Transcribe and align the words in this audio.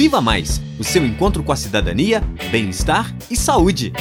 Viva 0.00 0.18
Mais 0.18 0.62
o 0.78 0.82
seu 0.82 1.04
encontro 1.04 1.42
com 1.42 1.52
a 1.52 1.56
cidadania, 1.56 2.22
bem-estar 2.50 3.14
e 3.30 3.36
saúde. 3.36 3.92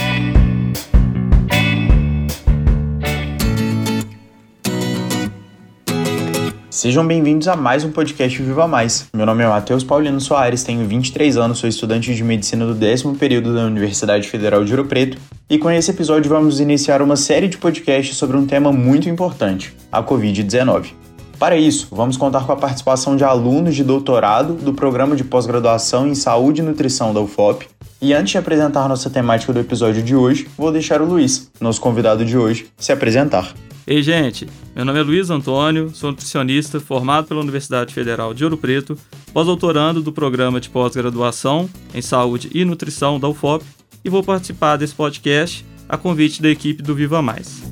Sejam 6.70 7.06
bem-vindos 7.06 7.50
a 7.50 7.58
mais 7.58 7.84
um 7.84 7.92
podcast 7.92 8.42
Viva 8.42 8.66
Mais. 8.66 9.10
Meu 9.14 9.26
nome 9.26 9.44
é 9.44 9.48
Matheus 9.50 9.84
Paulino 9.84 10.22
Soares, 10.22 10.64
tenho 10.64 10.88
23 10.88 11.36
anos, 11.36 11.58
sou 11.58 11.68
estudante 11.68 12.16
de 12.16 12.24
medicina 12.24 12.66
do 12.66 12.74
décimo 12.74 13.14
período 13.18 13.54
da 13.54 13.66
Universidade 13.66 14.30
Federal 14.30 14.64
de 14.64 14.72
Ouro 14.72 14.88
Preto 14.88 15.18
e 15.50 15.58
com 15.58 15.70
esse 15.70 15.92
episódio 15.92 16.30
vamos 16.30 16.62
iniciar 16.62 17.02
uma 17.02 17.18
série 17.18 17.50
de 17.50 17.58
podcasts 17.58 18.16
sobre 18.16 18.38
um 18.38 18.46
tema 18.46 18.72
muito 18.72 19.10
importante, 19.10 19.76
a 19.92 20.02
Covid-19. 20.02 20.99
Para 21.40 21.56
isso, 21.56 21.88
vamos 21.90 22.18
contar 22.18 22.46
com 22.46 22.52
a 22.52 22.58
participação 22.58 23.16
de 23.16 23.24
alunos 23.24 23.74
de 23.74 23.82
doutorado 23.82 24.56
do 24.56 24.74
programa 24.74 25.16
de 25.16 25.24
pós-graduação 25.24 26.06
em 26.06 26.14
Saúde 26.14 26.60
e 26.60 26.64
Nutrição 26.66 27.14
da 27.14 27.22
UFOP. 27.22 27.66
E 28.02 28.14
antes 28.14 28.34
de 28.34 28.38
apresentar 28.38 28.90
nossa 28.90 29.10
temática 29.10 29.54
do 29.54 29.60
episódio 29.60 30.04
de 30.04 30.14
hoje, 30.14 30.50
vou 30.58 30.70
deixar 30.70 31.02
o 31.02 31.06
Luiz, 31.06 31.50
nosso 31.62 31.80
convidado 31.80 32.26
de 32.26 32.38
hoje, 32.38 32.68
se 32.78 32.92
apresentar. 32.92 33.54
Ei, 33.88 34.04
gente, 34.04 34.48
meu 34.76 34.84
nome 34.84 35.00
é 35.00 35.02
Luiz 35.02 35.30
Antônio, 35.30 35.92
sou 35.94 36.12
nutricionista 36.12 36.78
formado 36.78 37.28
pela 37.28 37.40
Universidade 37.40 37.94
Federal 37.94 38.34
de 38.34 38.44
Ouro 38.44 38.58
Preto, 38.58 38.98
pós-doutorando 39.34 40.02
do 40.02 40.12
programa 40.12 40.60
de 40.60 40.70
pós-graduação 40.70 41.70
em 41.94 42.02
Saúde 42.02 42.50
e 42.54 42.66
Nutrição 42.66 43.18
da 43.18 43.30
UFOP 43.30 43.64
e 44.04 44.10
vou 44.10 44.24
participar 44.24 44.76
desse 44.76 44.94
podcast 44.94 45.66
a 45.88 45.98
convite 45.98 46.42
da 46.42 46.50
equipe 46.50 46.84
do 46.84 46.94
Viva 46.94 47.22
Mais. 47.22 47.64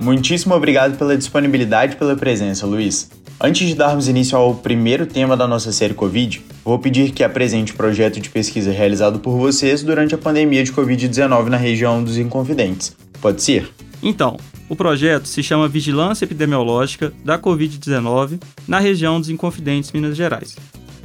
Muitíssimo 0.00 0.54
obrigado 0.54 0.96
pela 0.98 1.16
disponibilidade 1.16 1.94
e 1.94 1.96
pela 1.96 2.14
presença, 2.14 2.66
Luiz. 2.66 3.10
Antes 3.40 3.68
de 3.68 3.74
darmos 3.74 4.08
início 4.08 4.36
ao 4.36 4.54
primeiro 4.54 5.06
tema 5.06 5.36
da 5.36 5.46
nossa 5.46 5.70
série 5.72 5.94
Covid, 5.94 6.42
vou 6.64 6.78
pedir 6.78 7.10
que 7.10 7.22
apresente 7.22 7.72
o 7.72 7.76
projeto 7.76 8.20
de 8.20 8.30
pesquisa 8.30 8.70
realizado 8.70 9.18
por 9.18 9.36
vocês 9.36 9.82
durante 9.82 10.14
a 10.14 10.18
pandemia 10.18 10.64
de 10.64 10.72
Covid-19 10.72 11.48
na 11.48 11.56
região 11.56 12.02
dos 12.02 12.16
Inconfidentes. 12.16 12.96
Pode 13.20 13.42
ser? 13.42 13.70
Então, 14.02 14.38
o 14.68 14.76
projeto 14.76 15.26
se 15.26 15.42
chama 15.42 15.68
Vigilância 15.68 16.24
Epidemiológica 16.24 17.12
da 17.24 17.38
Covid-19 17.38 18.40
na 18.66 18.78
região 18.78 19.20
dos 19.20 19.28
Inconfidentes, 19.28 19.92
Minas 19.92 20.16
Gerais. 20.16 20.56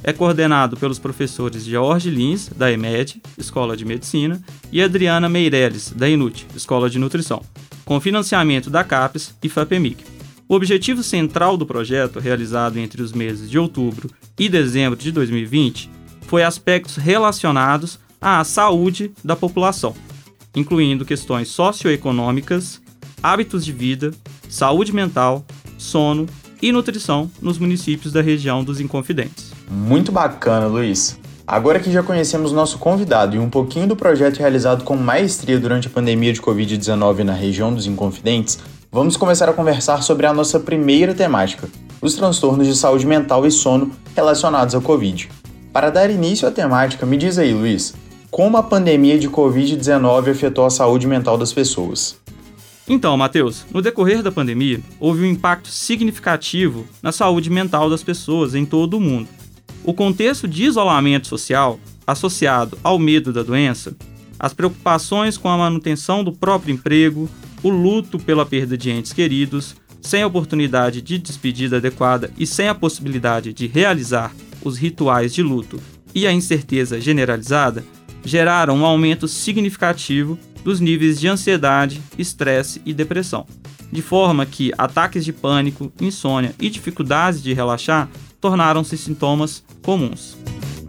É 0.04 0.12
coordenado 0.12 0.78
pelos 0.78 0.98
professores 0.98 1.64
George 1.64 2.10
Lins, 2.10 2.50
da 2.56 2.72
EMED, 2.72 3.22
Escola 3.38 3.78
de 3.78 3.86
Medicina, 3.86 4.42
e 4.72 4.82
Adriana 4.82 5.30
Meirelles, 5.30 5.94
da 5.96 6.10
INUT, 6.10 6.48
Escola 6.56 6.90
de 6.90 6.98
Nutrição, 6.98 7.44
com 7.92 8.00
financiamento 8.00 8.70
da 8.70 8.86
CAPES 8.86 9.36
e 9.44 9.50
FAPEMIC. 9.50 10.06
O 10.48 10.56
objetivo 10.56 11.04
central 11.04 11.58
do 11.58 11.66
projeto, 11.66 12.22
realizado 12.22 12.80
entre 12.80 13.02
os 13.02 13.12
meses 13.12 13.50
de 13.50 13.60
outubro 13.60 14.10
e 14.40 14.48
dezembro 14.48 14.98
de 14.98 15.12
2020, 15.12 15.92
foi 16.22 16.42
aspectos 16.42 16.96
relacionados 16.96 18.00
à 18.22 18.46
saúde 18.46 19.12
da 19.22 19.36
população, 19.36 19.94
incluindo 20.56 21.04
questões 21.04 21.50
socioeconômicas, 21.50 22.82
hábitos 23.22 23.66
de 23.66 23.74
vida, 23.74 24.12
saúde 24.48 24.94
mental, 24.94 25.46
sono 25.78 26.28
e 26.62 26.72
nutrição 26.72 27.30
nos 27.42 27.58
municípios 27.58 28.14
da 28.14 28.22
região 28.22 28.64
dos 28.64 28.80
Inconfidentes. 28.80 29.52
Muito 29.70 30.14
bacana, 30.14 30.66
Luiz. 30.66 31.20
Agora 31.52 31.82
que 31.82 31.92
já 31.92 32.02
conhecemos 32.02 32.54
nosso 32.54 32.78
convidado 32.78 33.36
e 33.36 33.40
um 33.40 33.50
pouquinho 33.50 33.86
do 33.86 33.94
projeto 33.94 34.40
realizado 34.40 34.86
com 34.86 34.96
maestria 34.96 35.60
durante 35.60 35.88
a 35.88 35.90
pandemia 35.90 36.32
de 36.32 36.42
Covid-19 36.42 37.24
na 37.24 37.34
região 37.34 37.74
dos 37.74 37.86
Inconfidentes, 37.86 38.58
vamos 38.90 39.18
começar 39.18 39.50
a 39.50 39.54
conversar 39.54 40.02
sobre 40.02 40.26
a 40.26 40.34
nossa 40.34 40.62
primeira 40.62 41.14
temática, 41.14 41.68
os 42.02 42.16
transtornos 42.16 42.68
de 42.68 42.74
saúde 42.74 43.06
mental 43.06 43.46
e 43.46 43.52
sono 43.52 43.92
relacionados 44.16 44.76
à 44.76 44.80
Covid. 44.80 45.30
Para 45.74 45.90
dar 45.90 46.10
início 46.10 46.48
à 46.48 46.52
temática, 46.52 47.06
me 47.06 47.18
diz 47.18 47.38
aí, 47.38 47.54
Luiz, 47.54 47.94
como 48.30 48.56
a 48.56 48.64
pandemia 48.64 49.20
de 49.20 49.30
Covid-19 49.30 50.32
afetou 50.32 50.66
a 50.66 50.70
saúde 50.70 51.06
mental 51.06 51.38
das 51.38 51.52
pessoas? 51.52 52.16
Então, 52.88 53.18
Matheus, 53.18 53.66
no 53.74 53.82
decorrer 53.82 54.24
da 54.24 54.32
pandemia, 54.32 54.80
houve 55.02 55.24
um 55.24 55.30
impacto 55.30 55.68
significativo 55.68 56.86
na 57.04 57.12
saúde 57.12 57.50
mental 57.50 57.90
das 57.90 58.02
pessoas 58.02 58.56
em 58.56 58.66
todo 58.66 58.96
o 58.96 59.02
mundo. 59.02 59.28
O 59.84 59.94
contexto 59.94 60.48
de 60.48 60.64
isolamento 60.64 61.28
social, 61.28 61.80
associado 62.06 62.78
ao 62.84 63.00
medo 63.00 63.34
da 63.34 63.42
doença, 63.42 63.96
as 64.40 64.54
preocupações 64.54 65.38
com 65.38 65.50
a 65.50 65.58
manutenção 65.58 66.24
do 66.24 66.32
próprio 66.32 66.74
emprego, 66.74 67.30
o 67.64 67.70
luto 67.70 68.20
pela 68.20 68.46
perda 68.46 68.78
de 68.78 68.92
entes 68.92 69.12
queridos, 69.12 69.76
sem 70.02 70.24
oportunidade 70.24 71.02
de 71.02 71.18
despedida 71.18 71.78
adequada 71.78 72.32
e 72.38 72.46
sem 72.46 72.68
a 72.68 72.76
possibilidade 72.76 73.54
de 73.54 73.68
realizar 73.68 74.34
os 74.64 74.78
rituais 74.78 75.34
de 75.34 75.42
luto 75.42 75.80
e 76.14 76.28
a 76.28 76.32
incerteza 76.32 77.00
generalizada, 77.00 77.84
geraram 78.24 78.78
um 78.78 78.86
aumento 78.86 79.28
significativo 79.28 80.38
dos 80.64 80.80
níveis 80.80 81.20
de 81.20 81.28
ansiedade, 81.28 82.02
estresse 82.18 82.82
e 82.86 82.94
depressão, 82.94 83.48
de 83.92 84.02
forma 84.02 84.46
que 84.46 84.72
ataques 84.78 85.26
de 85.26 85.34
pânico, 85.34 85.92
insônia 86.00 86.56
e 86.60 86.70
dificuldades 86.70 87.42
de 87.42 87.54
relaxar 87.54 88.10
tornaram-se 88.40 88.98
sintomas 88.98 89.64
comuns. 89.82 90.38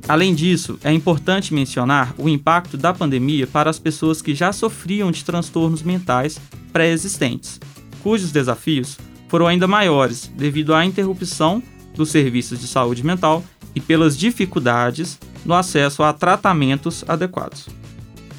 Além 0.09 0.35
disso, 0.35 0.79
é 0.83 0.93
importante 0.93 1.55
mencionar 1.55 2.15
o 2.19 2.29
impacto 2.29 2.77
da 2.77 2.93
pandemia 2.93 3.47
para 3.47 3.71
as 3.71 3.79
pessoas 3.79 4.21
que 4.21 4.35
já 4.35 4.53
sofriam 4.53 5.11
de 5.11 5.25
transtornos 5.25 5.83
mentais 5.83 6.41
pré-existentes, 6.73 7.61
cujos 8.03 8.33
desafios 8.33 8.99
foram 9.29 9.47
ainda 9.47 9.67
maiores 9.67 10.31
devido 10.37 10.75
à 10.75 10.85
interrupção 10.85 11.63
dos 11.95 12.11
serviços 12.11 12.61
de 12.61 12.67
saúde 12.67 13.05
mental 13.05 13.45
e 13.75 13.81
pelas 13.81 14.17
dificuldades 14.17 15.19
no 15.45 15.55
acesso 15.55 16.03
a 16.03 16.13
tratamentos 16.13 17.05
adequados. 17.09 17.69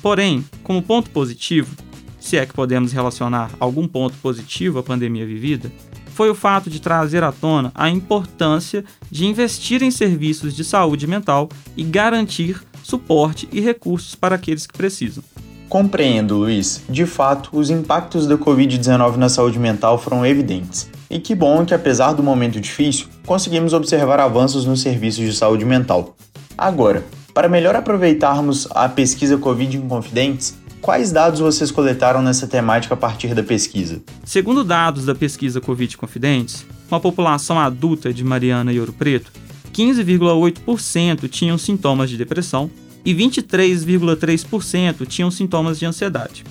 Porém, 0.02 0.46
como 0.64 0.82
ponto 0.82 1.10
positivo, 1.10 1.76
se 2.24 2.38
é 2.38 2.46
que 2.46 2.54
podemos 2.54 2.94
relacionar 2.94 3.52
algum 3.60 3.86
ponto 3.86 4.16
positivo 4.22 4.80
à 4.80 4.84
pandemia 4.84 5.26
vivida, 5.26 5.70
foi 6.14 6.30
o 6.30 6.36
fato 6.36 6.70
de 6.70 6.80
trazer 6.80 7.22
à 7.22 7.34
tona 7.34 7.70
a 7.76 7.90
importância 7.90 8.86
de 9.12 9.26
investir 9.26 9.84
em 9.84 9.92
serviços 9.92 10.56
de 10.56 10.64
saúde 10.64 11.06
mental 11.06 11.50
e 11.76 11.84
garantir 11.84 12.64
suporte 12.82 13.50
e 13.52 13.60
recursos 13.60 14.16
para 14.16 14.36
aqueles 14.36 14.66
que 14.66 14.78
precisam. 14.78 15.22
Compreendo, 15.68 16.38
Luiz. 16.38 16.82
De 16.88 17.06
fato, 17.06 17.50
os 17.52 17.70
impactos 17.70 18.26
da 18.26 18.38
Covid-19 18.38 19.18
na 19.18 19.28
saúde 19.28 19.60
mental 19.60 19.98
foram 19.98 20.26
evidentes. 20.26 20.90
E 21.10 21.20
que 21.20 21.36
bom 21.36 21.66
que, 21.66 21.74
apesar 21.74 22.14
do 22.14 22.24
momento 22.24 22.62
difícil, 22.62 23.08
conseguimos 23.26 23.74
observar 23.74 24.22
avanços 24.22 24.66
nos 24.66 24.82
serviços 24.82 25.26
de 25.26 25.34
saúde 25.34 25.66
mental. 25.66 26.16
Agora, 26.58 27.04
para 27.34 27.50
melhor 27.50 27.76
aproveitarmos 27.76 28.68
a 28.72 28.88
pesquisa 28.88 29.38
Covid 29.38 29.76
Inconfidentes, 29.76 30.56
quais 30.84 31.14
dados 31.14 31.40
vocês 31.40 31.72
coletaram 31.72 32.22
nessa 32.22 32.46
temática 32.46 32.94
a 32.94 32.98
partir 32.98 33.34
da 33.34 33.42
pesquisa? 33.42 34.04
Segundo 34.26 34.66
dados 34.66 35.06
da 35.06 35.16
pesquisa 35.16 35.62
Covid 35.62 35.96
Confidentes, 35.96 36.66
uma 36.92 37.00
população 37.00 37.58
adulta 37.58 38.14
de 38.14 38.22
Mariana 38.22 38.74
e 38.74 38.80
Ouro 38.80 38.92
Preto, 38.92 39.32
15,8% 39.74 41.30
tinham 41.30 41.58
sintomas 41.58 42.10
de 42.10 42.18
depressão 42.18 42.70
e 43.06 43.16
23,3% 43.16 45.08
tinham 45.08 45.32
sintomas 45.32 45.80
de 45.80 45.86
ansiedade. 45.86 46.44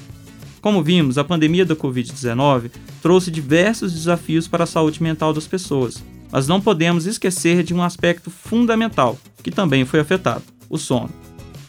Como 0.62 0.82
vimos, 0.82 1.18
a 1.18 1.24
pandemia 1.24 1.66
da 1.66 1.76
Covid-19 1.76 2.70
trouxe 3.02 3.30
diversos 3.30 3.92
desafios 3.92 4.48
para 4.48 4.64
a 4.64 4.66
saúde 4.66 5.02
mental 5.02 5.34
das 5.34 5.46
pessoas, 5.46 6.02
mas 6.30 6.48
não 6.48 6.58
podemos 6.58 7.04
esquecer 7.04 7.62
de 7.62 7.74
um 7.74 7.82
aspecto 7.82 8.30
fundamental, 8.30 9.18
que 9.42 9.50
também 9.50 9.84
foi 9.84 10.00
afetado: 10.00 10.42
o 10.70 10.78
sono. 10.78 11.21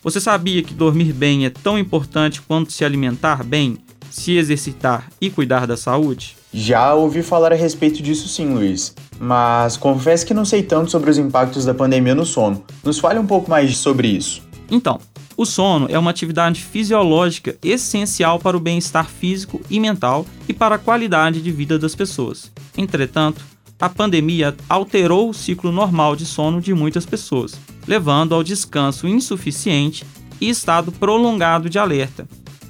Você 0.04 0.20
sabia 0.20 0.62
que 0.62 0.74
dormir 0.74 1.14
bem 1.14 1.46
é 1.46 1.50
tão 1.50 1.80
importante 1.80 2.42
quanto 2.42 2.74
se 2.74 2.84
alimentar 2.84 3.42
bem, 3.42 3.78
se 4.12 4.34
exercitar 4.34 5.10
e 5.22 5.30
cuidar 5.30 5.66
da 5.66 5.78
saúde? 5.78 6.36
Já 6.54 6.94
ouvi 6.94 7.24
falar 7.24 7.54
a 7.54 7.56
respeito 7.56 8.04
disso 8.04 8.28
sim, 8.28 8.54
Luiz. 8.54 8.94
Mas 9.18 9.78
confesso 9.78 10.26
que 10.26 10.34
não 10.34 10.44
sei 10.44 10.62
tanto 10.62 10.92
sobre 10.92 11.10
os 11.10 11.18
impactos 11.18 11.64
da 11.64 11.74
pandemia 11.74 12.14
no 12.14 12.26
sono. 12.26 12.62
Nos 12.84 13.00
fale 13.00 13.18
um 13.18 13.26
pouco 13.26 13.50
mais 13.50 13.78
sobre 13.78 14.10
isso. 14.10 14.44
Então, 14.70 15.00
o 15.38 15.46
sono 15.46 15.88
é 15.90 15.98
uma 15.98 16.12
atividade 16.12 16.62
fisiológica 16.62 17.56
essencial 17.64 18.40
para 18.40 18.58
o 18.58 18.60
bem-estar 18.60 19.08
físico 19.08 19.62
e 19.70 19.80
mental 19.80 20.26
e 20.50 20.54
para 20.54 20.76
a 20.76 20.80
qualidade 20.80 21.42
de 21.42 21.50
vida 21.50 21.80
das 21.80 21.96
pessoas. 21.96 22.52
Entretanto, 22.78 23.42
a 23.80 23.88
pandemia 23.88 24.54
alterou 24.68 25.30
o 25.30 25.34
ciclo 25.34 25.72
normal 25.72 26.16
de 26.16 26.26
sono 26.26 26.62
de 26.62 26.74
muitas 26.74 27.06
pessoas, 27.06 27.58
levando 27.88 28.34
ao 28.34 28.44
descanso 28.44 29.08
insuficiente 29.08 30.06
e 30.40 30.50
estado 30.50 30.92
prolongado 30.92 31.70
de 31.70 31.80
alerta. 31.80 32.28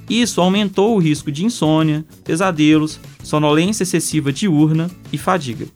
Isso 0.08 0.40
aumentou 0.40 0.94
o 0.94 0.98
risco 0.98 1.32
de 1.32 1.44
insônia, 1.44 2.04
pesadelos, 2.24 3.00
sonolência 3.22 3.84
excessiva 3.84 4.32
diurna 4.32 4.90
e 5.12 5.18
fadiga. 5.18 5.66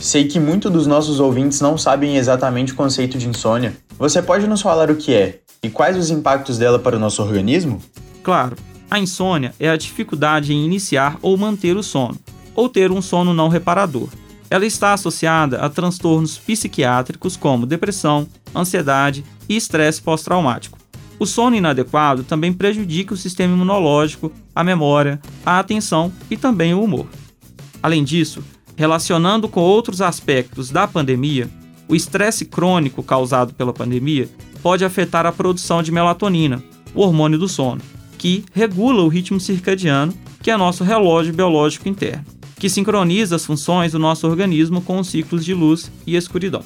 Sei 0.00 0.26
que 0.26 0.40
muitos 0.40 0.72
dos 0.72 0.86
nossos 0.86 1.20
ouvintes 1.20 1.60
não 1.60 1.76
sabem 1.76 2.16
exatamente 2.16 2.72
o 2.72 2.76
conceito 2.76 3.18
de 3.18 3.28
insônia. 3.28 3.76
Você 3.98 4.22
pode 4.22 4.46
nos 4.46 4.62
falar 4.62 4.90
o 4.90 4.96
que 4.96 5.12
é 5.12 5.40
e 5.62 5.68
quais 5.68 5.98
os 5.98 6.10
impactos 6.10 6.56
dela 6.56 6.78
para 6.78 6.96
o 6.96 6.98
nosso 6.98 7.22
organismo? 7.22 7.82
Claro, 8.22 8.56
a 8.90 8.98
insônia 8.98 9.54
é 9.60 9.68
a 9.68 9.76
dificuldade 9.76 10.54
em 10.54 10.64
iniciar 10.64 11.18
ou 11.20 11.36
manter 11.36 11.76
o 11.76 11.82
sono, 11.82 12.18
ou 12.54 12.68
ter 12.68 12.90
um 12.90 13.02
sono 13.02 13.34
não 13.34 13.48
reparador. 13.48 14.08
Ela 14.50 14.66
está 14.66 14.92
associada 14.92 15.58
a 15.58 15.70
transtornos 15.70 16.36
psiquiátricos 16.36 17.36
como 17.36 17.64
depressão, 17.64 18.26
ansiedade 18.54 19.24
e 19.48 19.56
estresse 19.56 20.02
pós-traumático. 20.02 20.76
O 21.20 21.26
sono 21.26 21.54
inadequado 21.54 22.24
também 22.24 22.52
prejudica 22.52 23.14
o 23.14 23.16
sistema 23.16 23.54
imunológico, 23.54 24.32
a 24.54 24.64
memória, 24.64 25.20
a 25.46 25.60
atenção 25.60 26.12
e 26.28 26.36
também 26.36 26.74
o 26.74 26.82
humor. 26.82 27.06
Além 27.82 28.02
disso, 28.02 28.42
relacionando 28.74 29.48
com 29.48 29.60
outros 29.60 30.00
aspectos 30.00 30.70
da 30.70 30.88
pandemia, 30.88 31.48
o 31.86 31.94
estresse 31.94 32.44
crônico 32.44 33.02
causado 33.02 33.54
pela 33.54 33.72
pandemia 33.72 34.28
pode 34.62 34.84
afetar 34.84 35.26
a 35.26 35.32
produção 35.32 35.82
de 35.82 35.92
melatonina, 35.92 36.62
o 36.94 37.02
hormônio 37.02 37.38
do 37.38 37.48
sono, 37.48 37.80
que 38.18 38.44
regula 38.52 39.02
o 39.02 39.08
ritmo 39.08 39.38
circadiano, 39.38 40.14
que 40.42 40.50
é 40.50 40.56
nosso 40.56 40.82
relógio 40.82 41.34
biológico 41.34 41.88
interno, 41.88 42.24
que 42.60 42.68
sincroniza 42.68 43.34
as 43.34 43.44
funções 43.46 43.92
do 43.92 43.98
nosso 43.98 44.28
organismo 44.28 44.82
com 44.82 45.00
os 45.00 45.08
ciclos 45.08 45.42
de 45.44 45.54
luz 45.54 45.90
e 46.06 46.14
escuridão. 46.14 46.62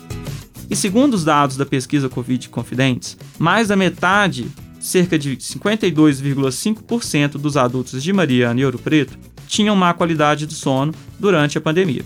E 0.68 0.74
segundo 0.74 1.14
os 1.14 1.22
dados 1.22 1.56
da 1.56 1.64
pesquisa 1.64 2.08
Covid 2.08 2.48
Confidentes, 2.48 3.16
mais 3.38 3.68
da 3.68 3.76
metade, 3.76 4.48
cerca 4.80 5.16
de 5.16 5.36
52,5% 5.36 7.38
dos 7.38 7.56
adultos 7.56 8.02
de 8.02 8.12
Mariana 8.12 8.60
e 8.60 8.64
Ouro 8.64 8.78
Preto, 8.78 9.16
tinham 9.46 9.76
má 9.76 9.94
qualidade 9.94 10.46
do 10.46 10.52
sono 10.52 10.92
durante 11.16 11.56
a 11.56 11.60
pandemia. 11.60 12.04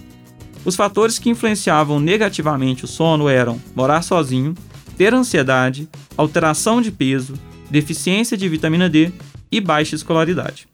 Os 0.66 0.76
fatores 0.76 1.18
que 1.18 1.30
influenciavam 1.30 1.98
negativamente 1.98 2.84
o 2.84 2.88
sono 2.88 3.26
eram 3.26 3.58
morar 3.74 4.02
sozinho, 4.02 4.54
ter 4.98 5.14
ansiedade, 5.14 5.88
alteração 6.14 6.82
de 6.82 6.92
peso, 6.92 7.32
deficiência 7.70 8.36
de 8.36 8.46
vitamina 8.50 8.86
D 8.86 9.10
e 9.50 9.62
baixa 9.62 9.94
escolaridade. 9.94 10.68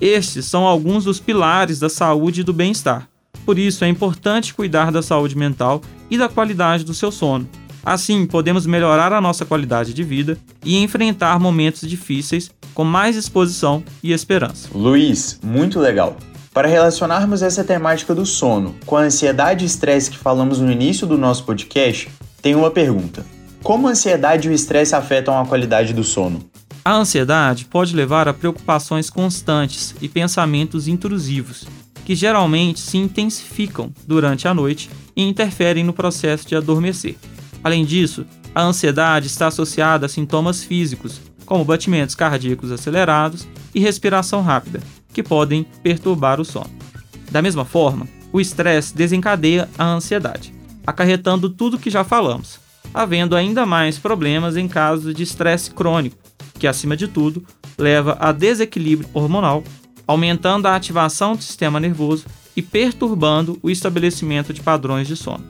Estes 0.00 0.44
são 0.46 0.64
alguns 0.64 1.04
dos 1.04 1.18
pilares 1.18 1.78
da 1.78 1.88
saúde 1.88 2.40
e 2.40 2.44
do 2.44 2.52
bem-estar. 2.52 3.08
Por 3.44 3.58
isso, 3.58 3.84
é 3.84 3.88
importante 3.88 4.54
cuidar 4.54 4.92
da 4.92 5.02
saúde 5.02 5.36
mental 5.36 5.80
e 6.10 6.16
da 6.16 6.28
qualidade 6.28 6.84
do 6.84 6.94
seu 6.94 7.10
sono. 7.10 7.48
Assim, 7.84 8.26
podemos 8.26 8.66
melhorar 8.66 9.12
a 9.12 9.20
nossa 9.20 9.44
qualidade 9.44 9.94
de 9.94 10.02
vida 10.02 10.36
e 10.64 10.76
enfrentar 10.76 11.40
momentos 11.40 11.88
difíceis 11.88 12.50
com 12.74 12.84
mais 12.84 13.16
disposição 13.16 13.82
e 14.02 14.12
esperança. 14.12 14.68
Luiz, 14.74 15.40
muito 15.42 15.80
legal. 15.80 16.16
Para 16.52 16.68
relacionarmos 16.68 17.42
essa 17.42 17.64
temática 17.64 18.14
do 18.14 18.26
sono 18.26 18.74
com 18.84 18.96
a 18.96 19.02
ansiedade 19.02 19.64
e 19.64 19.66
estresse 19.66 20.10
que 20.10 20.18
falamos 20.18 20.60
no 20.60 20.70
início 20.70 21.06
do 21.06 21.16
nosso 21.16 21.44
podcast, 21.44 22.10
tem 22.42 22.54
uma 22.54 22.70
pergunta. 22.70 23.24
Como 23.62 23.88
a 23.88 23.92
ansiedade 23.92 24.48
e 24.48 24.50
o 24.50 24.54
estresse 24.54 24.94
afetam 24.94 25.38
a 25.38 25.46
qualidade 25.46 25.92
do 25.92 26.04
sono? 26.04 26.44
A 26.88 26.94
ansiedade 26.94 27.66
pode 27.66 27.94
levar 27.94 28.28
a 28.28 28.32
preocupações 28.32 29.10
constantes 29.10 29.94
e 30.00 30.08
pensamentos 30.08 30.88
intrusivos, 30.88 31.66
que 32.06 32.14
geralmente 32.14 32.80
se 32.80 32.96
intensificam 32.96 33.92
durante 34.06 34.48
a 34.48 34.54
noite 34.54 34.88
e 35.14 35.22
interferem 35.22 35.84
no 35.84 35.92
processo 35.92 36.48
de 36.48 36.56
adormecer. 36.56 37.16
Além 37.62 37.84
disso, 37.84 38.24
a 38.54 38.62
ansiedade 38.62 39.26
está 39.26 39.48
associada 39.48 40.06
a 40.06 40.08
sintomas 40.08 40.64
físicos, 40.64 41.20
como 41.44 41.62
batimentos 41.62 42.14
cardíacos 42.14 42.72
acelerados 42.72 43.46
e 43.74 43.80
respiração 43.80 44.40
rápida, 44.40 44.80
que 45.12 45.22
podem 45.22 45.66
perturbar 45.82 46.40
o 46.40 46.44
sono. 46.44 46.70
Da 47.30 47.42
mesma 47.42 47.66
forma, 47.66 48.08
o 48.32 48.40
estresse 48.40 48.96
desencadeia 48.96 49.68
a 49.76 49.84
ansiedade, 49.84 50.54
acarretando 50.86 51.50
tudo 51.50 51.76
o 51.76 51.78
que 51.78 51.90
já 51.90 52.02
falamos, 52.02 52.58
havendo 52.94 53.36
ainda 53.36 53.66
mais 53.66 53.98
problemas 53.98 54.56
em 54.56 54.66
casos 54.66 55.14
de 55.14 55.22
estresse 55.22 55.70
crônico, 55.70 56.27
que, 56.58 56.66
acima 56.66 56.96
de 56.96 57.08
tudo, 57.08 57.44
leva 57.78 58.16
a 58.20 58.32
desequilíbrio 58.32 59.08
hormonal, 59.14 59.62
aumentando 60.06 60.66
a 60.66 60.74
ativação 60.74 61.36
do 61.36 61.42
sistema 61.42 61.78
nervoso 61.78 62.26
e 62.56 62.62
perturbando 62.62 63.58
o 63.62 63.70
estabelecimento 63.70 64.52
de 64.52 64.60
padrões 64.60 65.06
de 65.06 65.16
sono. 65.16 65.44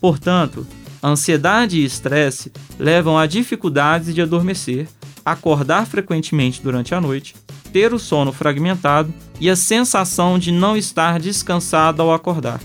Portanto, 0.00 0.66
ansiedade 1.02 1.78
e 1.80 1.84
estresse 1.84 2.52
levam 2.78 3.16
a 3.16 3.26
dificuldades 3.26 4.14
de 4.14 4.20
adormecer, 4.20 4.86
acordar 5.24 5.86
frequentemente 5.86 6.60
durante 6.62 6.94
a 6.94 7.00
noite, 7.00 7.34
ter 7.72 7.92
o 7.94 7.98
sono 7.98 8.32
fragmentado 8.32 9.12
e 9.40 9.48
a 9.48 9.56
sensação 9.56 10.38
de 10.38 10.52
não 10.52 10.76
estar 10.76 11.18
descansado 11.18 12.02
ao 12.02 12.12
acordar. 12.12 12.60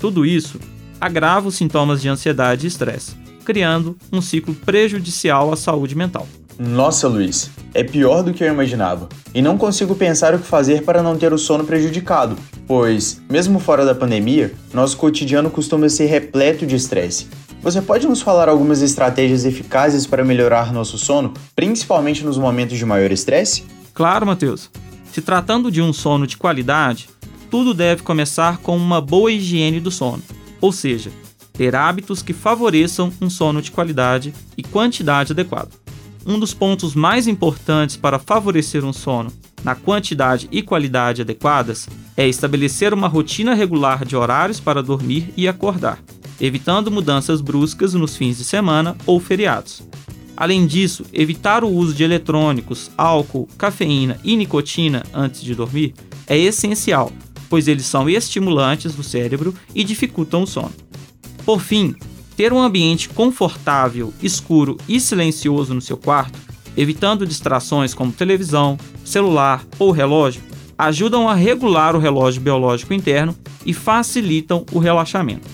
Tudo 0.00 0.26
isso 0.26 0.58
agrava 1.00 1.48
os 1.48 1.54
sintomas 1.54 2.02
de 2.02 2.08
ansiedade 2.08 2.66
e 2.66 2.68
estresse, 2.68 3.16
criando 3.44 3.96
um 4.12 4.20
ciclo 4.20 4.54
prejudicial 4.54 5.52
à 5.52 5.56
saúde 5.56 5.94
mental. 5.94 6.26
Nossa, 6.58 7.08
Luiz, 7.08 7.50
é 7.72 7.82
pior 7.82 8.22
do 8.22 8.32
que 8.32 8.44
eu 8.44 8.48
imaginava. 8.48 9.08
E 9.34 9.42
não 9.42 9.58
consigo 9.58 9.94
pensar 9.94 10.34
o 10.34 10.38
que 10.38 10.46
fazer 10.46 10.84
para 10.84 11.02
não 11.02 11.16
ter 11.16 11.32
o 11.32 11.38
sono 11.38 11.64
prejudicado, 11.64 12.36
pois, 12.66 13.20
mesmo 13.28 13.58
fora 13.58 13.84
da 13.84 13.94
pandemia, 13.94 14.54
nosso 14.72 14.96
cotidiano 14.96 15.50
costuma 15.50 15.88
ser 15.88 16.06
repleto 16.06 16.64
de 16.64 16.76
estresse. 16.76 17.26
Você 17.60 17.82
pode 17.82 18.06
nos 18.06 18.22
falar 18.22 18.48
algumas 18.48 18.82
estratégias 18.82 19.44
eficazes 19.44 20.06
para 20.06 20.24
melhorar 20.24 20.72
nosso 20.72 20.98
sono, 20.98 21.34
principalmente 21.56 22.24
nos 22.24 22.38
momentos 22.38 22.78
de 22.78 22.84
maior 22.84 23.10
estresse? 23.10 23.64
Claro, 23.92 24.26
Matheus. 24.26 24.70
Se 25.12 25.22
tratando 25.22 25.70
de 25.70 25.80
um 25.80 25.92
sono 25.92 26.26
de 26.26 26.36
qualidade, 26.36 27.08
tudo 27.50 27.72
deve 27.72 28.02
começar 28.02 28.58
com 28.58 28.76
uma 28.76 29.00
boa 29.00 29.32
higiene 29.32 29.80
do 29.80 29.90
sono, 29.90 30.22
ou 30.60 30.72
seja, 30.72 31.10
ter 31.52 31.74
hábitos 31.74 32.20
que 32.20 32.32
favoreçam 32.32 33.12
um 33.20 33.30
sono 33.30 33.62
de 33.62 33.70
qualidade 33.70 34.34
e 34.56 34.62
quantidade 34.62 35.32
adequada. 35.32 35.83
Um 36.26 36.38
dos 36.38 36.54
pontos 36.54 36.94
mais 36.94 37.28
importantes 37.28 37.96
para 37.96 38.18
favorecer 38.18 38.84
um 38.84 38.92
sono 38.92 39.32
na 39.62 39.74
quantidade 39.74 40.48
e 40.52 40.62
qualidade 40.62 41.22
adequadas 41.22 41.88
é 42.16 42.28
estabelecer 42.28 42.92
uma 42.92 43.08
rotina 43.08 43.54
regular 43.54 44.04
de 44.04 44.14
horários 44.14 44.60
para 44.60 44.82
dormir 44.82 45.32
e 45.36 45.48
acordar, 45.48 45.98
evitando 46.40 46.90
mudanças 46.90 47.40
bruscas 47.40 47.94
nos 47.94 48.16
fins 48.16 48.38
de 48.38 48.44
semana 48.44 48.96
ou 49.06 49.18
feriados. 49.18 49.82
Além 50.36 50.66
disso, 50.66 51.04
evitar 51.12 51.62
o 51.64 51.70
uso 51.70 51.94
de 51.94 52.02
eletrônicos, 52.02 52.90
álcool, 52.96 53.48
cafeína 53.56 54.18
e 54.24 54.36
nicotina 54.36 55.04
antes 55.14 55.42
de 55.42 55.54
dormir 55.54 55.94
é 56.26 56.36
essencial, 56.36 57.12
pois 57.48 57.68
eles 57.68 57.86
são 57.86 58.08
estimulantes 58.08 58.94
do 58.94 59.02
cérebro 59.02 59.54
e 59.74 59.84
dificultam 59.84 60.42
o 60.42 60.46
sono. 60.46 60.72
Por 61.44 61.60
fim, 61.60 61.94
ter 62.36 62.52
um 62.52 62.60
ambiente 62.60 63.08
confortável, 63.08 64.12
escuro 64.22 64.76
e 64.88 64.98
silencioso 65.00 65.74
no 65.74 65.80
seu 65.80 65.96
quarto, 65.96 66.38
evitando 66.76 67.26
distrações 67.26 67.94
como 67.94 68.12
televisão, 68.12 68.78
celular 69.04 69.64
ou 69.78 69.90
relógio, 69.90 70.42
ajudam 70.76 71.28
a 71.28 71.34
regular 71.34 71.94
o 71.94 72.00
relógio 72.00 72.40
biológico 72.40 72.92
interno 72.92 73.36
e 73.64 73.72
facilitam 73.72 74.64
o 74.72 74.78
relaxamento. 74.78 75.48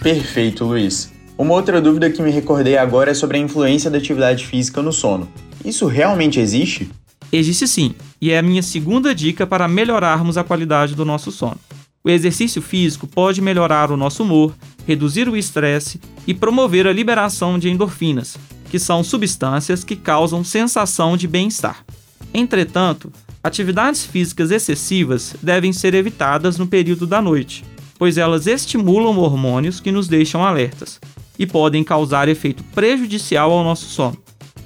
Perfeito, 0.00 0.64
Luiz. 0.64 1.12
Uma 1.36 1.54
outra 1.54 1.80
dúvida 1.80 2.10
que 2.10 2.22
me 2.22 2.30
recordei 2.30 2.76
agora 2.76 3.10
é 3.10 3.14
sobre 3.14 3.36
a 3.36 3.40
influência 3.40 3.90
da 3.90 3.98
atividade 3.98 4.46
física 4.46 4.82
no 4.82 4.92
sono. 4.92 5.28
Isso 5.64 5.86
realmente 5.86 6.40
existe? 6.40 6.90
Existe 7.32 7.68
sim, 7.68 7.94
e 8.20 8.30
é 8.30 8.38
a 8.38 8.42
minha 8.42 8.62
segunda 8.62 9.14
dica 9.14 9.46
para 9.46 9.68
melhorarmos 9.68 10.38
a 10.38 10.44
qualidade 10.44 10.94
do 10.94 11.04
nosso 11.04 11.30
sono. 11.30 11.58
O 12.02 12.08
exercício 12.08 12.62
físico 12.62 13.06
pode 13.06 13.40
melhorar 13.40 13.90
o 13.90 13.96
nosso 13.96 14.22
humor, 14.22 14.54
reduzir 14.88 15.28
o 15.28 15.36
estresse 15.36 16.00
e 16.26 16.32
promover 16.32 16.86
a 16.86 16.92
liberação 16.94 17.58
de 17.58 17.68
endorfinas, 17.68 18.38
que 18.70 18.78
são 18.78 19.04
substâncias 19.04 19.84
que 19.84 19.94
causam 19.94 20.42
sensação 20.42 21.14
de 21.14 21.28
bem-estar. 21.28 21.84
Entretanto, 22.32 23.12
atividades 23.44 24.06
físicas 24.06 24.50
excessivas 24.50 25.36
devem 25.42 25.74
ser 25.74 25.92
evitadas 25.92 26.56
no 26.56 26.66
período 26.66 27.06
da 27.06 27.20
noite, 27.20 27.66
pois 27.98 28.16
elas 28.16 28.46
estimulam 28.46 29.18
hormônios 29.18 29.78
que 29.78 29.92
nos 29.92 30.08
deixam 30.08 30.42
alertas 30.42 30.98
e 31.38 31.46
podem 31.46 31.84
causar 31.84 32.26
efeito 32.26 32.64
prejudicial 32.74 33.52
ao 33.52 33.62
nosso 33.62 33.84
sono. 33.84 34.16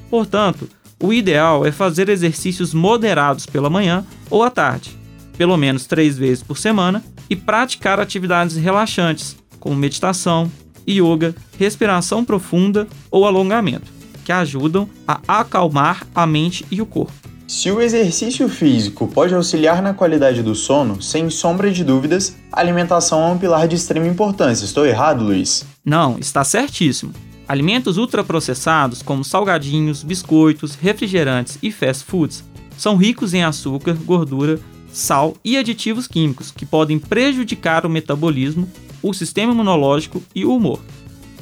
Portanto, 0.09 0.69
o 1.03 1.13
ideal 1.13 1.67
é 1.67 1.73
fazer 1.73 2.09
exercícios 2.09 2.73
moderados 2.73 3.45
pela 3.45 3.69
manhã 3.69 4.07
ou 4.31 4.45
à 4.45 4.51
tarde, 4.51 4.97
pelo 5.37 5.57
menos 5.57 5.85
três 5.85 6.17
vezes 6.17 6.45
por 6.45 6.57
semana, 6.57 7.03
e 7.29 7.35
praticar 7.35 7.99
atividades 7.99 8.57
relaxantes, 8.57 9.42
como 9.63 9.77
meditação, 9.77 10.51
yoga, 10.89 11.37
respiração 11.57 12.25
profunda 12.25 12.89
ou 13.13 13.25
alongamento, 13.25 13.93
que 14.25 14.33
ajudam 14.33 14.89
a 15.07 15.21
acalmar 15.29 16.05
a 16.13 16.27
mente 16.27 16.67
e 16.69 16.83
o 16.83 16.87
corpo. 16.87 17.13
Se 17.47 17.71
o 17.71 17.81
exercício 17.81 18.49
físico 18.49 19.07
pode 19.07 19.33
auxiliar 19.33 19.81
na 19.81 19.95
qualidade 19.95 20.43
do 20.43 20.53
sono, 20.53 21.01
sem 21.01 21.31
sombra 21.31 21.71
de 21.71 21.85
dúvidas, 21.85 22.37
a 22.51 22.59
alimentação 22.59 23.23
é 23.23 23.27
um 23.31 23.39
pilar 23.39 23.69
de 23.69 23.77
extrema 23.77 24.09
importância. 24.09 24.65
Estou 24.65 24.85
errado, 24.85 25.23
Luiz? 25.23 25.65
Não, 25.85 26.19
está 26.19 26.43
certíssimo. 26.43 27.13
Alimentos 27.47 27.99
ultraprocessados, 27.99 29.01
como 29.01 29.23
salgadinhos, 29.23 30.03
biscoitos, 30.03 30.75
refrigerantes 30.75 31.57
e 31.63 31.71
fast 31.71 32.05
foods, 32.05 32.43
são 32.77 32.97
ricos 32.97 33.33
em 33.33 33.45
açúcar, 33.45 33.97
gordura, 34.05 34.59
sal 34.93 35.37
e 35.45 35.57
aditivos 35.57 36.07
químicos 36.07 36.51
que 36.51 36.67
podem 36.67 36.99
prejudicar 36.99 37.87
o 37.87 37.91
metabolismo 37.91 38.69
o 39.03 39.13
sistema 39.13 39.53
imunológico 39.53 40.23
e 40.35 40.45
o 40.45 40.55
humor. 40.55 40.81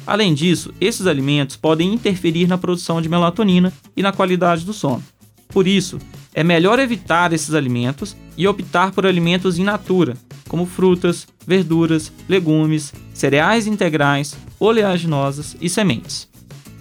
Além 0.05 0.33
disso, 0.33 0.73
esses 0.81 1.05
alimentos 1.05 1.55
podem 1.55 1.93
interferir 1.93 2.47
na 2.47 2.57
produção 2.57 3.01
de 3.01 3.07
melatonina 3.07 3.71
e 3.95 4.01
na 4.01 4.11
qualidade 4.11 4.65
do 4.65 4.73
sono. 4.73 5.03
Por 5.49 5.67
isso, 5.67 5.99
é 6.33 6.43
melhor 6.43 6.79
evitar 6.79 7.31
esses 7.33 7.53
alimentos 7.53 8.15
e 8.35 8.47
optar 8.47 8.91
por 8.91 9.05
alimentos 9.05 9.59
in 9.59 9.63
natura, 9.63 10.17
como 10.47 10.65
frutas, 10.65 11.27
verduras, 11.45 12.11
legumes, 12.27 12.93
cereais 13.13 13.67
integrais, 13.67 14.35
oleaginosas 14.59 15.55
e 15.61 15.69
sementes. 15.69 16.30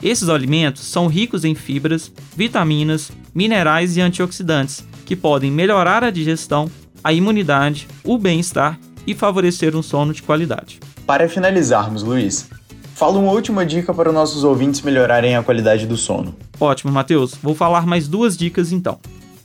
Esses 0.02 0.30
alimentos 0.30 0.84
são 0.84 1.06
ricos 1.06 1.44
em 1.44 1.54
fibras, 1.54 2.10
vitaminas, 2.34 3.12
minerais 3.34 3.96
e 3.96 4.00
antioxidantes 4.00 4.82
que 5.04 5.14
podem 5.14 5.50
melhorar 5.50 6.02
a 6.02 6.10
digestão, 6.10 6.70
a 7.04 7.12
imunidade, 7.12 7.86
o 8.02 8.16
bem-estar 8.16 8.78
e 9.06 9.14
favorecer 9.14 9.76
um 9.76 9.82
sono 9.82 10.14
de 10.14 10.22
qualidade. 10.22 10.80
Para 11.06 11.28
finalizarmos, 11.28 12.02
Luiz, 12.02 12.48
fala 12.94 13.18
uma 13.18 13.32
última 13.32 13.66
dica 13.66 13.92
para 13.92 14.08
os 14.08 14.14
nossos 14.14 14.42
ouvintes 14.42 14.80
melhorarem 14.80 15.36
a 15.36 15.42
qualidade 15.42 15.86
do 15.86 15.96
sono. 15.96 16.34
Ótimo, 16.58 16.92
Matheus. 16.92 17.34
Vou 17.42 17.54
falar 17.54 17.86
mais 17.86 18.08
duas 18.08 18.36
dicas 18.36 18.72
então. 18.72 18.98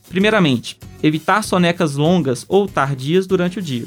Primeiramente, 0.07 0.79
evitar 1.03 1.43
sonecas 1.43 1.95
longas 1.95 2.45
ou 2.47 2.67
tardias 2.67 3.27
durante 3.27 3.59
o 3.59 3.62
dia. 3.62 3.85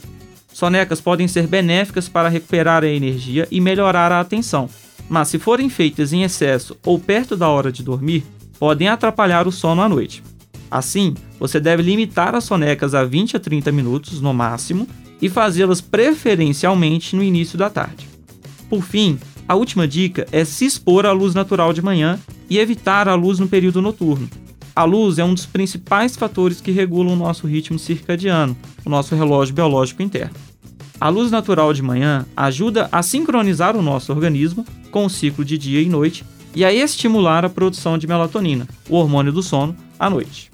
Sonecas 0.52 1.00
podem 1.00 1.28
ser 1.28 1.46
benéficas 1.46 2.08
para 2.08 2.28
recuperar 2.28 2.82
a 2.82 2.88
energia 2.88 3.46
e 3.50 3.60
melhorar 3.60 4.10
a 4.10 4.20
atenção, 4.20 4.68
mas 5.08 5.28
se 5.28 5.38
forem 5.38 5.68
feitas 5.68 6.12
em 6.12 6.22
excesso 6.22 6.76
ou 6.84 6.98
perto 6.98 7.36
da 7.36 7.48
hora 7.48 7.72
de 7.72 7.82
dormir, 7.82 8.24
podem 8.58 8.88
atrapalhar 8.88 9.46
o 9.46 9.52
sono 9.52 9.82
à 9.82 9.88
noite. 9.88 10.22
Assim, 10.70 11.14
você 11.38 11.58
deve 11.58 11.82
limitar 11.82 12.34
as 12.34 12.44
sonecas 12.44 12.94
a 12.94 13.04
20 13.04 13.36
a 13.36 13.40
30 13.40 13.72
minutos 13.72 14.20
no 14.20 14.34
máximo 14.34 14.86
e 15.20 15.28
fazê-las 15.28 15.80
preferencialmente 15.80 17.16
no 17.16 17.22
início 17.22 17.56
da 17.58 17.70
tarde. 17.70 18.08
Por 18.68 18.82
fim, 18.82 19.18
a 19.48 19.54
última 19.54 19.88
dica 19.88 20.26
é 20.30 20.44
se 20.44 20.66
expor 20.66 21.06
à 21.06 21.12
luz 21.12 21.34
natural 21.34 21.72
de 21.72 21.80
manhã 21.80 22.18
e 22.50 22.58
evitar 22.58 23.08
a 23.08 23.14
luz 23.14 23.38
no 23.38 23.48
período 23.48 23.80
noturno. 23.80 24.28
A 24.76 24.84
luz 24.84 25.18
é 25.18 25.24
um 25.24 25.34
dos 25.34 25.46
principais 25.46 26.16
fatores 26.16 26.60
que 26.60 26.70
regulam 26.70 27.14
o 27.14 27.16
nosso 27.16 27.46
ritmo 27.46 27.78
circadiano, 27.78 28.56
o 28.84 28.90
nosso 28.90 29.16
relógio 29.16 29.54
biológico 29.54 30.02
interno. 30.02 30.36
A 31.00 31.08
luz 31.08 31.30
natural 31.30 31.72
de 31.72 31.82
manhã 31.82 32.26
ajuda 32.36 32.88
a 32.92 33.02
sincronizar 33.02 33.76
o 33.76 33.82
nosso 33.82 34.12
organismo 34.12 34.64
com 34.90 35.04
o 35.04 35.11
ciclo 35.11 35.45
de 35.45 35.57
dia 35.57 35.80
e 35.80 35.88
noite 35.88 36.25
e 36.54 36.64
a 36.64 36.73
estimular 36.73 37.45
a 37.45 37.49
produção 37.49 37.99
de 37.99 38.07
melatonina, 38.07 38.66
o 38.88 38.97
hormônio 38.97 39.33
do 39.33 39.42
sono, 39.42 39.76
à 39.99 40.09
noite. 40.09 40.50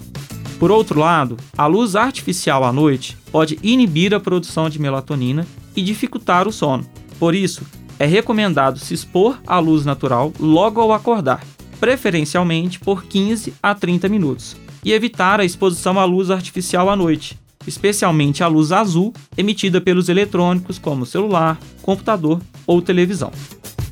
Por 0.59 0.71
outro 0.71 1.01
lado, 1.01 1.37
a 1.57 1.67
luz 1.67 1.97
artificial 1.97 2.65
à 2.65 2.73
noite 2.73 3.17
pode 3.31 3.59
inibir 3.63 4.15
a 4.15 4.21
produção 4.21 4.69
de 4.69 4.79
melatonina 4.79 5.47
e 5.75 5.83
dificultar 5.83 6.47
o 6.47 6.53
sono. 6.53 6.87
Por 7.19 7.35
isso, 7.35 7.63
é 7.99 8.07
recomendado 8.07 8.79
se 8.79 8.95
expor 8.95 9.39
à 9.47 9.59
luz 9.59 9.85
natural 9.85 10.33
logo 10.39 10.81
ao 10.81 10.93
acordar, 10.93 11.45
preferencialmente 11.79 12.79
por 12.79 13.05
15 13.05 13.55
a 13.63 13.75
30 13.75 14.09
minutos, 14.09 14.57
e 14.85 14.93
evitar 14.93 15.41
a 15.41 15.45
exposição 15.45 15.99
à 15.99 16.05
luz 16.05 16.31
artificial 16.31 16.89
à 16.91 16.97
noite, 16.97 17.39
especialmente 17.67 18.43
a 18.43 18.47
luz 18.47 18.73
azul 18.73 19.13
emitida 19.37 19.81
pelos 19.81 20.09
eletrônicos 20.09 20.79
como 20.79 21.07
celular, 21.07 21.59
computador 21.83 22.41
ou 22.67 22.83
televisão. 22.83 23.33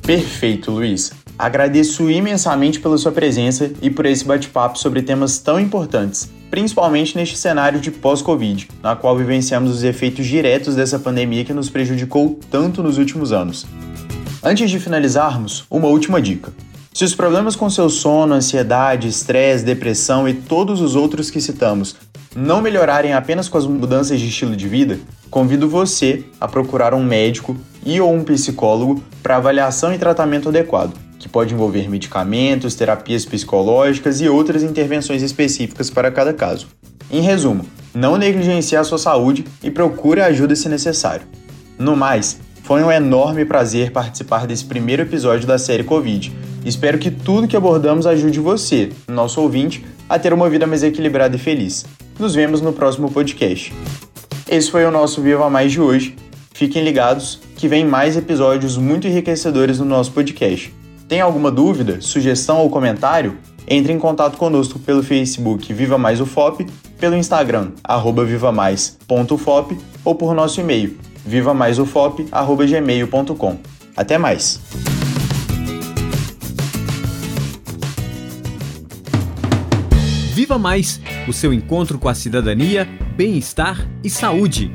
Perfeito, 0.05 0.69
Luiz. 0.69 1.13
Agradeço 1.39 2.11
imensamente 2.11 2.79
pela 2.81 2.97
sua 2.97 3.11
presença 3.11 3.71
e 3.81 3.89
por 3.89 4.05
esse 4.05 4.25
bate-papo 4.25 4.77
sobre 4.77 5.01
temas 5.01 5.39
tão 5.39 5.57
importantes, 5.57 6.29
principalmente 6.51 7.15
neste 7.15 7.37
cenário 7.37 7.79
de 7.79 7.89
pós-Covid, 7.89 8.67
na 8.83 8.97
qual 8.97 9.17
vivenciamos 9.17 9.71
os 9.71 9.81
efeitos 9.81 10.25
diretos 10.25 10.75
dessa 10.75 10.99
pandemia 10.99 11.45
que 11.45 11.53
nos 11.53 11.69
prejudicou 11.69 12.37
tanto 12.51 12.83
nos 12.83 12.97
últimos 12.97 13.31
anos. 13.31 13.65
Antes 14.43 14.69
de 14.69 14.77
finalizarmos, 14.77 15.63
uma 15.71 15.87
última 15.87 16.21
dica. 16.21 16.51
Se 16.93 17.05
os 17.05 17.15
problemas 17.15 17.55
com 17.55 17.69
seu 17.69 17.89
sono, 17.89 18.33
ansiedade, 18.33 19.07
estresse, 19.07 19.63
depressão 19.63 20.27
e 20.27 20.33
todos 20.33 20.81
os 20.81 20.97
outros 20.97 21.31
que 21.31 21.39
citamos 21.39 21.95
não 22.35 22.61
melhorarem 22.61 23.13
apenas 23.13 23.47
com 23.47 23.57
as 23.57 23.65
mudanças 23.65 24.19
de 24.19 24.27
estilo 24.27 24.55
de 24.55 24.67
vida, 24.67 24.99
convido 25.29 25.69
você 25.69 26.25
a 26.41 26.47
procurar 26.47 26.93
um 26.93 27.03
médico 27.03 27.55
e 27.85 27.99
ou 27.99 28.13
um 28.13 28.23
psicólogo 28.23 29.03
para 29.21 29.37
avaliação 29.37 29.93
e 29.93 29.97
tratamento 29.97 30.49
adequado, 30.49 30.93
que 31.19 31.29
pode 31.29 31.53
envolver 31.53 31.89
medicamentos, 31.89 32.75
terapias 32.75 33.25
psicológicas 33.25 34.21
e 34.21 34.27
outras 34.27 34.63
intervenções 34.63 35.21
específicas 35.21 35.89
para 35.89 36.11
cada 36.11 36.33
caso. 36.33 36.67
Em 37.11 37.21
resumo, 37.21 37.65
não 37.93 38.17
negligencie 38.17 38.77
a 38.77 38.83
sua 38.83 38.97
saúde 38.97 39.45
e 39.61 39.69
procure 39.69 40.21
ajuda 40.21 40.55
se 40.55 40.67
necessário. 40.67 41.25
No 41.77 41.95
mais, 41.95 42.39
foi 42.63 42.81
um 42.81 42.91
enorme 42.91 43.45
prazer 43.45 43.91
participar 43.91 44.47
desse 44.47 44.65
primeiro 44.65 45.01
episódio 45.01 45.45
da 45.45 45.57
série 45.57 45.83
Covid. 45.83 46.33
Espero 46.65 46.97
que 46.97 47.11
tudo 47.11 47.47
que 47.47 47.57
abordamos 47.57 48.07
ajude 48.07 48.39
você, 48.39 48.89
nosso 49.07 49.41
ouvinte, 49.41 49.85
a 50.07 50.17
ter 50.17 50.33
uma 50.33 50.49
vida 50.49 50.65
mais 50.65 50.81
equilibrada 50.81 51.35
e 51.35 51.39
feliz. 51.39 51.85
Nos 52.17 52.33
vemos 52.33 52.61
no 52.61 52.71
próximo 52.71 53.11
podcast. 53.11 53.73
Esse 54.49 54.71
foi 54.71 54.85
o 54.85 54.91
nosso 54.91 55.21
Viva 55.21 55.49
Mais 55.49 55.71
de 55.71 55.81
hoje. 55.81 56.15
Fiquem 56.53 56.83
ligados 56.83 57.41
que 57.63 57.67
vem 57.69 57.85
mais 57.85 58.17
episódios 58.17 58.75
muito 58.75 59.07
enriquecedores 59.07 59.79
no 59.79 59.85
nosso 59.85 60.11
podcast. 60.11 60.75
Tem 61.07 61.21
alguma 61.21 61.49
dúvida, 61.49 62.01
sugestão 62.01 62.57
ou 62.57 62.69
comentário? 62.69 63.37
Entre 63.65 63.93
em 63.93 63.97
contato 63.97 64.35
conosco 64.35 64.77
pelo 64.79 65.01
Facebook 65.01 65.71
Viva 65.71 65.97
Mais 65.97 66.19
UFOP, 66.19 66.67
pelo 66.99 67.15
Instagram 67.15 67.71
arroba 67.81 68.25
vivamais.ufop 68.25 69.77
ou 70.03 70.13
por 70.13 70.35
nosso 70.35 70.59
e-mail 70.59 70.97
vivamaisufop.gmail.com. 71.25 73.57
Até 73.95 74.17
mais! 74.17 74.59
Viva 80.33 80.59
Mais 80.59 80.99
o 81.29 81.31
seu 81.31 81.53
encontro 81.53 81.97
com 81.97 82.09
a 82.09 82.13
cidadania, 82.13 82.85
bem-estar 83.15 83.89
e 84.03 84.09
saúde. 84.09 84.69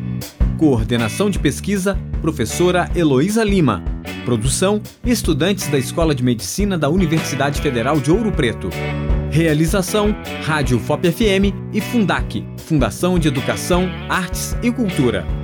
Coordenação 0.57 1.29
de 1.29 1.39
pesquisa, 1.39 1.99
professora 2.19 2.91
Heloísa 2.95 3.45
Lima. 3.45 3.83
Produção, 4.25 4.83
estudantes 5.05 5.69
da 5.69 5.79
Escola 5.79 6.15
de 6.15 6.23
Medicina 6.23 6.77
da 6.77 6.89
Universidade 6.89 7.61
Federal 7.61 8.01
de 8.01 8.11
Ouro 8.11 8.33
Preto. 8.33 8.69
Realização, 9.31 10.15
Rádio 10.45 10.79
FOP 10.79 11.11
FM 11.11 11.55
e 11.73 11.81
Fundac, 11.81 12.47
Fundação 12.59 13.19
de 13.19 13.29
Educação, 13.29 13.89
Artes 14.09 14.57
e 14.63 14.71
Cultura. 14.71 15.38